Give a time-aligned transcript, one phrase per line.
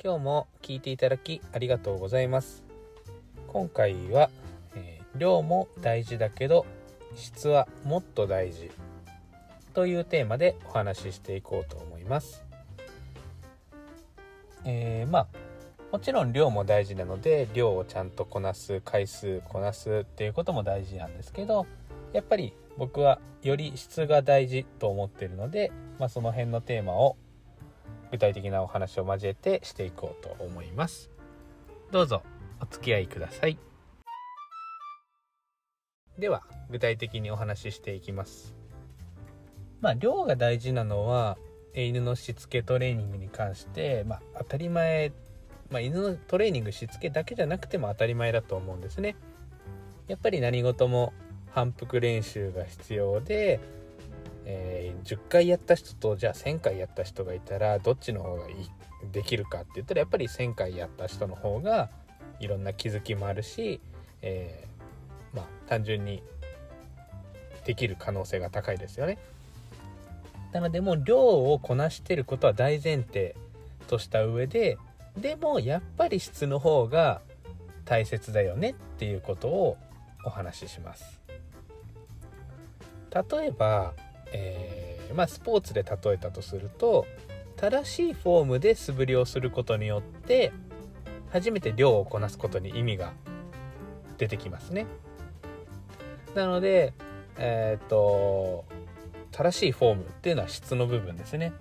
[0.00, 2.62] 今日も聞いていただきありがとうございます。
[3.48, 4.30] 今回は、
[4.76, 6.66] えー、量も大事だけど
[7.16, 8.70] 質はもっと大事
[9.74, 12.44] というテーマでお話ししていこうと思います。
[14.64, 15.26] えー、まあ
[15.90, 21.66] もちろん量も大事なので量をちゃんとこなす回数こなすっていうことも大事なんですけど
[22.12, 27.16] やっぱり僕はより質が大事と思ってるので、まあ、その辺のテーマを
[28.10, 31.10] 具体的なお話を交えてしていこうと思います。
[31.90, 32.22] どうぞ
[32.60, 33.58] お付き合いください。
[36.18, 38.54] では具体的にお話ししていきます。
[39.80, 41.38] まあ量が大事なのは
[41.74, 45.12] 犬のしつけトレーニングに関して、まあ、当たり前、
[45.70, 49.16] まあ、犬のトレーニングしつけだけじゃなくても当たり前だと思うんですね。
[50.08, 51.12] やっぱり何事も
[51.50, 53.60] 反復練習が必要で、
[54.50, 58.56] えー、10回やった人とじゃあ1000回やった人がいたらどっちの方がいい
[59.12, 61.90] できるかって言ったらやっぱり1000回やった人の方が
[62.40, 63.78] いろんな気づきもあるし、
[64.22, 66.22] えー、まあ単純に
[67.66, 69.18] できる可能性が高いですよね。
[70.52, 73.34] なのでもう量をこなしてることは大前提
[73.86, 74.78] とした上で
[75.18, 77.20] でもやっぱり質の方が
[77.84, 79.76] 大切だよねっていうことを
[80.24, 81.20] お話しします
[83.10, 83.94] 例えば、
[84.32, 87.06] えー、まあ、スポーツで例えたとすると
[87.56, 90.52] 正しいフォームで素振りをすることによって
[91.30, 93.12] 初めて量をこなすことに意味が
[94.16, 94.86] 出てきますね。
[96.34, 96.92] なので
[97.36, 98.64] えっ、と
[99.30, 101.52] 正しいフォームっていうのは質の部分ですね。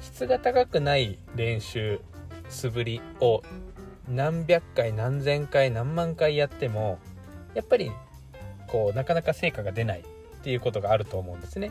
[0.00, 2.00] 質が高くない練習
[2.48, 3.42] 素振りを
[4.08, 6.98] 何百回何千回何万回やっても
[7.54, 7.90] やっぱり
[8.68, 10.04] こうなかなか成果が出ないっ
[10.42, 11.70] ていうことがあると思うんですね。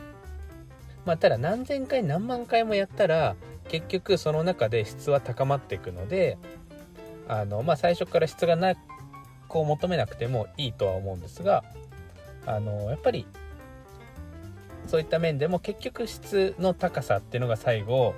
[1.08, 3.38] まあただ何千回何万回もやったら
[3.70, 6.38] 結局その中で質は高まっていくので
[7.30, 8.76] あのまあ最初から質がな
[9.48, 11.64] こう求めなくてもいいとは思うんですが
[12.46, 13.26] あのやっぱり
[14.86, 18.14] そういった面でも結局質の高さっていうのが最後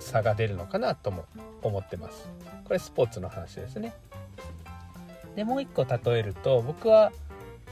[0.00, 1.26] 差が出るのかなとも
[1.62, 2.30] 思ってます。
[2.64, 3.92] これスポーツの話ですね。
[5.36, 7.12] でもう一個例えると僕は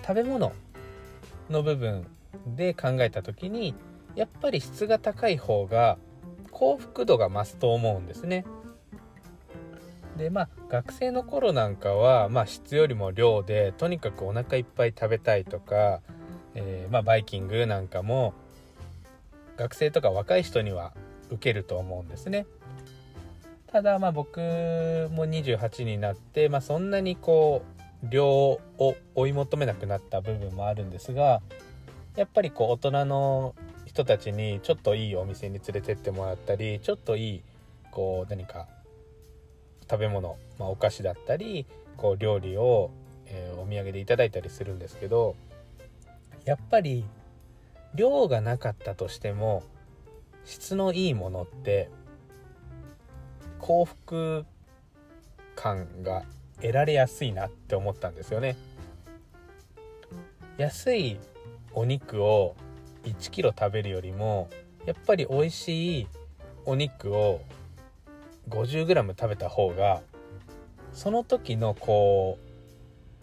[0.02, 0.52] 食べ物
[1.48, 2.06] の部分
[2.46, 3.74] で考えた時に
[4.20, 5.98] やっぱり質が高い方が
[6.50, 8.44] 幸福度が増すと思うんですね
[10.16, 16.00] でまあ学生の頃なんかは、まあ、質よりも量でとにかくお腹いっぱい食べたいとか
[16.54, 18.34] えー、まあ、バイキングなんかも
[19.56, 20.92] 学生とか若い人には
[21.30, 22.46] 受けると思うんですね。
[23.68, 27.62] ただまあ僕も28になって、まあ、そんなにこ
[28.02, 28.60] う量を
[29.14, 31.40] 追い求めなくなった部分もあるんですが
[32.16, 33.54] やっぱりこう大人の
[33.90, 37.42] 人たちにちょっといいお店に連れてってもらったりちょっといい
[37.90, 38.68] こう何か
[39.90, 42.92] 食べ物、まあ、お菓子だったりこう料理を、
[43.26, 45.34] えー、お土産でいただいたりするんですけど
[46.44, 47.04] やっぱり
[47.96, 49.64] 量がなかったとしても
[50.44, 51.90] 質のいいものって
[53.58, 54.46] 幸福
[55.56, 56.22] 感が
[56.60, 58.56] 得られやすいなって思ったんですよね。
[60.58, 61.18] 安い
[61.72, 62.54] お肉を
[63.04, 64.48] 1 k g 食べるよりも
[64.86, 66.06] やっぱり美味しい
[66.64, 67.42] お肉を
[68.48, 70.02] 50g 食べた方が
[70.92, 72.38] その時のこ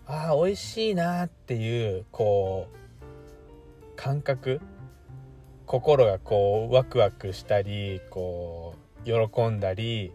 [0.07, 4.61] うああ美味しいなっていうこう感覚
[5.65, 10.13] 心がこうワクワクしたりこう喜んだり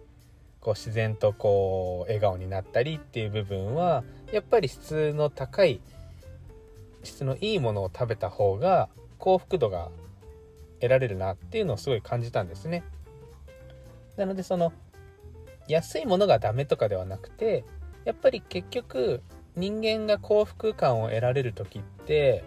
[0.61, 5.81] こう自然とこう笑顔になったりっていう部分はやっぱり質の高い
[7.03, 8.89] 質のいいものを食べた方が
[9.23, 9.89] 幸福度が
[10.81, 12.83] 得られるなっていうのをすごい感じたんですね。
[14.17, 14.73] なのでその
[15.69, 17.65] 安いものがダメとかではなくて
[18.05, 19.23] やっぱり結局
[19.55, 22.43] 人間が幸福感を得られる時って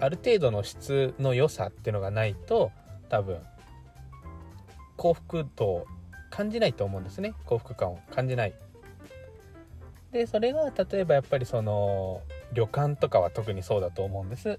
[0.00, 2.72] ある程度の質の良さっていうのがないと
[3.10, 3.38] 多分
[4.96, 5.86] 幸福度を
[6.30, 7.34] 感じないと思うんですね。
[7.44, 8.54] 幸福感を感じない。
[10.10, 12.22] でそれが例えばやっぱりその
[12.54, 14.58] 旅館とかは特にそうだと思うんです。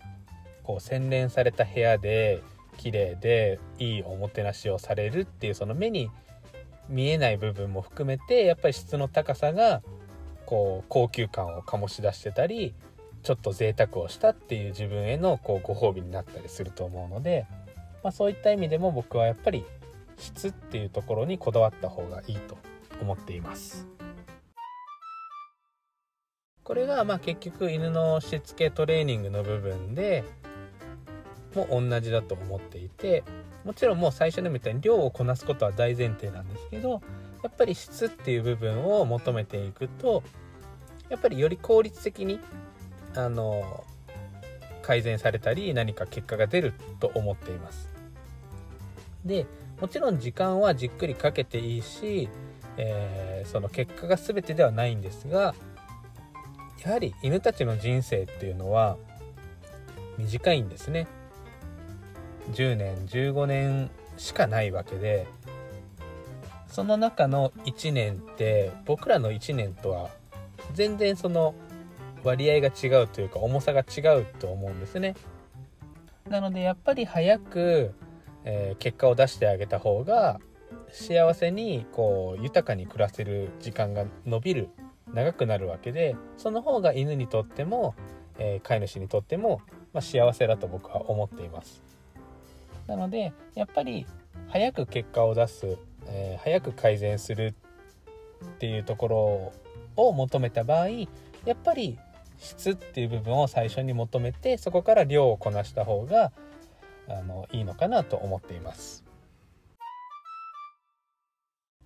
[0.66, 2.42] こう洗練された部屋で
[2.78, 6.10] 綺麗でいいおもてなしをされるっていうその目に
[6.90, 9.82] 見えない部分も含めてやっぱり質の高さが
[10.46, 12.74] こう高級感を醸し出してたり
[13.24, 17.48] ちょっと贅沢をしたっていう自分へのこうご褒美になったりすると思うので、
[18.04, 19.66] まあ、そういった意味でも僕はやっぱり
[20.18, 22.58] 質っていうところにこだわった方がいいと
[23.02, 23.88] 思っています。
[26.64, 30.24] これがまあ結局犬のしつけトレーニングの部分で
[31.56, 33.24] も同じだと思っていて
[33.64, 37.02] もちろんもう最初でも言ったように量をこなすことは大前提なんですけど
[37.44, 40.24] やっぱり質っていう部分を求めていくと
[41.10, 42.40] やっぱりより効率的に
[43.16, 43.84] あの
[44.82, 47.90] 改善されたり何か結果が出ると思っています。
[49.24, 49.48] で
[49.82, 52.30] もちろん時間はじっくりかけていいし、
[52.78, 55.56] えー、その結果が全てではないんですが
[56.84, 58.98] やはり犬たちの人生っていうのは
[60.18, 61.08] 短いんですね。
[62.54, 65.28] 10年15年しかないわけで
[66.68, 70.10] その中の1年って僕らの1年とは
[70.74, 71.56] 全然その
[72.24, 75.16] 割合が違うというか重さが違うと思うんですね。
[76.28, 77.94] なのでやっぱり早く
[78.46, 80.40] えー、結果を出してあげた方が
[80.92, 84.70] 幸せにこう豊かに暮らせる時間が伸びる
[85.14, 87.96] 長くなるわけでその方が犬にとっても、
[88.38, 89.62] えー、飼い主にとっても、
[89.94, 91.84] まあ、幸せだと僕は思っています。
[92.88, 94.06] なのでやっぱり
[94.48, 95.78] 早く結果を出す、
[96.08, 97.56] えー、早く改善する
[98.44, 99.54] っていうところ
[99.96, 101.98] を求めた場合やっぱり
[102.40, 106.32] 質っていう部分を最初に求めてそこから量をこなした方が
[107.08, 109.04] あのいいのかなと思っています。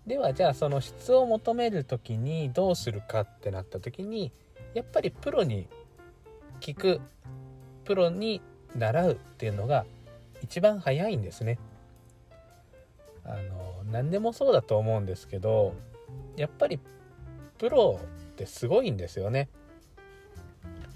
[0.08, 4.32] ではじゃあその質を求める時にどうするかってなった時に
[4.74, 5.68] やっぱりプロに
[6.62, 7.00] 聞く
[7.84, 8.42] プロに
[8.76, 9.86] 習うっていうのが
[10.42, 11.60] 一番早いんですね。
[13.26, 15.76] あの何でもそうだと思うんですけど
[16.36, 16.80] やっぱり
[17.58, 19.50] プロってすごいんですよね。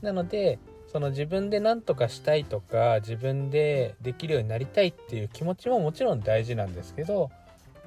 [0.02, 0.60] なので
[0.92, 7.32] その自分で何とかしたいとか自分でできるようになりたいっていう気持ちももちろん大事なんですけど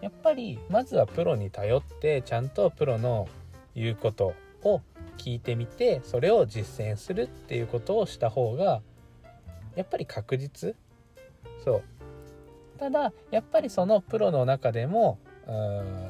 [0.01, 3.29] やっぱりまずはプロに頼ってちゃんとプロの
[3.75, 4.81] 言うことを
[5.19, 8.83] 聞いてみてそれを実践するっていうことをした方が
[9.77, 10.75] やっぱり確実
[11.67, 11.83] そう
[12.79, 15.19] ただやっぱりそのプロの中でも
[15.49, 15.51] う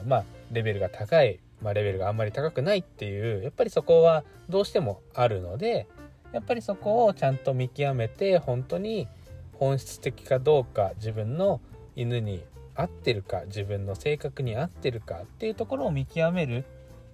[0.05, 5.89] んまあレベルが高い、まあ、レベルがあんまり高くないっていうやっぱりそこはどうしてもあるので
[6.33, 9.09] やっぱりそこをちゃんと見極めて本当に
[9.55, 11.61] 本質的かどうか自分の
[11.95, 12.45] 犬に
[12.75, 16.67] 合ってるか自分の性格に合ってるかっていうところを見極める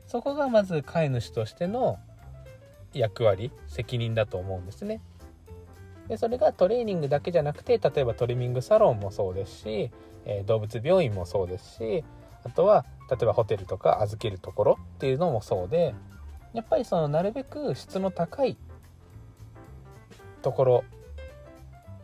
[0.09, 2.01] そこがまず飼い主としての
[2.93, 5.01] 役割責任だと思うんですね。
[6.13, 9.91] でそれがトレーニングだけじゃなくて例えばトリミングサロンもそうですし、
[10.27, 12.05] えー、動物病院もそうですし
[12.45, 15.95] あとは例えばホテルとか預けるところっていうのもそうで
[16.53, 18.59] やっぱりそのなるべく質の高い
[20.43, 20.85] ところ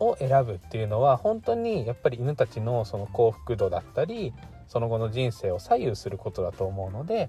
[0.00, 4.32] を選ぶっていうのは本当にやっぱり犬たちのその幸福度だったり
[4.68, 7.28] その後の人生を左右することだと思うので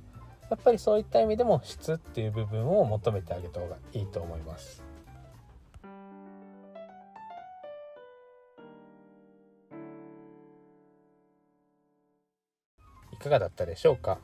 [0.50, 4.89] やっぱりそういった意味でも質っていう部分を求めてあげた方がいいと思います。
[13.20, 14.18] かがだったでしょうか？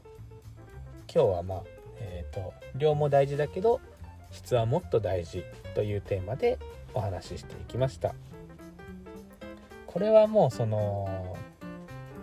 [1.14, 1.64] 今日はまあ
[2.00, 3.80] えっ、ー、と量も大事だけど
[4.32, 5.44] 質はもっと大事
[5.76, 6.58] というテーマで
[6.94, 8.16] お話ししていきました。
[9.88, 11.38] これはもうその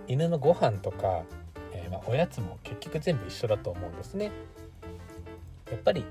[0.08, 1.22] 犬のご飯とか、
[1.72, 4.30] えー、まおやつも結局全部一緒だと思うんですね。
[5.70, 6.04] やっぱり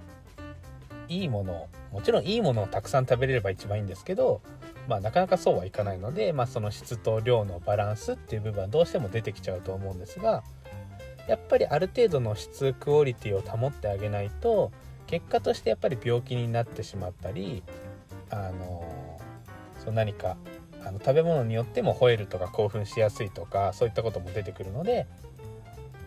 [1.07, 4.41] いいものもちろんいいものをたくさん食べれれば一番いいんですけど
[4.91, 10.43] まあ、なかなかそうはいかないので、まあ、その質と量のバランスっていう部分はどうしても出てきちゃうと思うんですが
[11.29, 14.69] やっぱりある程度の質クオリティを保ってあげないと
[15.07, 17.63] 結果としてやっぱり病気になってしまったり
[18.31, 19.17] あの
[19.81, 20.35] そう何か
[20.83, 25.07] あの食べ物によっても吠えるとか興奮しやすいとかそういったことも出てくるので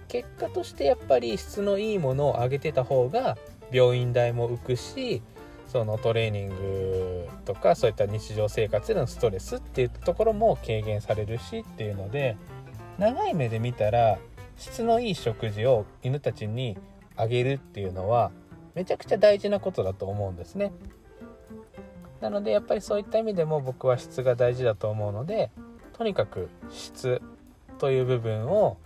[0.08, 3.38] 結果としてやっぱり質のいいものをあげてた方が
[3.72, 5.22] 病院代も浮くし
[5.66, 12.36] そのトレーニングとかそういった日常生活でのストレスっていうところも軽減されるしっていうので
[12.98, 14.18] 長い目で見たら
[14.56, 16.78] 質のいい食事を犬たちに
[17.16, 18.30] あげるっていうのは
[18.74, 20.72] めちゃくちゃ大事なことだと思うんですね。
[22.20, 25.50] なのでやっぱりそういった意味でも僕は質が大事だと思うので
[25.92, 27.20] とにかく質
[27.78, 28.78] という部分を、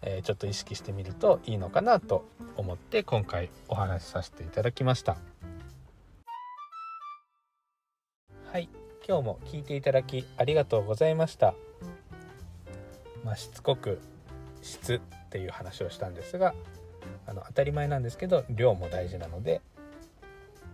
[0.00, 2.24] え、ちょっと意識してみるといいのかなと
[2.56, 5.16] 思って今回お話しさせていただきました
[8.52, 8.68] はい。
[9.08, 11.54] 今日も聞いていただきありがとうございました。
[13.24, 13.98] まあ、しつこく
[14.60, 16.52] 質っていう話をしたんですが
[17.26, 19.62] あの当たり前なんですけど量も大事なので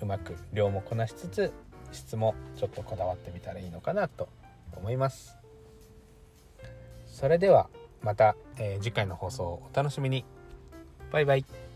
[0.01, 1.53] うまく量もこなしつつ
[1.93, 4.29] 質もちょっとこだわってみたらいいのかなと
[4.77, 5.37] 思います。
[7.07, 7.69] それでは
[8.03, 10.25] また、えー、次回の放送をお楽しみに。
[11.13, 11.68] バイバイ。